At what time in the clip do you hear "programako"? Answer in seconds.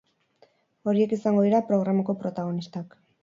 1.69-2.17